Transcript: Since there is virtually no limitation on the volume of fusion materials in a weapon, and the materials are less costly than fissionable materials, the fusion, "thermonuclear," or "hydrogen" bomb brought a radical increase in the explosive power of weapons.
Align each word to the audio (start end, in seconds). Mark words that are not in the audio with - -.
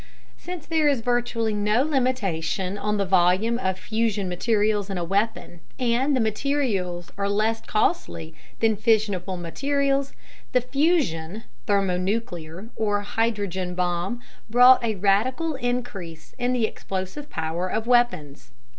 Since 0.35 0.65
there 0.65 0.87
is 0.87 1.01
virtually 1.01 1.53
no 1.53 1.83
limitation 1.83 2.75
on 2.75 2.97
the 2.97 3.05
volume 3.05 3.59
of 3.59 3.77
fusion 3.77 4.27
materials 4.27 4.89
in 4.89 4.97
a 4.97 5.03
weapon, 5.03 5.59
and 5.77 6.15
the 6.15 6.19
materials 6.19 7.11
are 7.19 7.29
less 7.29 7.61
costly 7.63 8.33
than 8.61 8.75
fissionable 8.77 9.37
materials, 9.39 10.13
the 10.53 10.61
fusion, 10.61 11.43
"thermonuclear," 11.67 12.69
or 12.75 13.01
"hydrogen" 13.01 13.75
bomb 13.75 14.21
brought 14.49 14.83
a 14.83 14.95
radical 14.95 15.53
increase 15.53 16.33
in 16.39 16.51
the 16.51 16.65
explosive 16.65 17.29
power 17.29 17.69
of 17.71 17.85
weapons. 17.85 18.49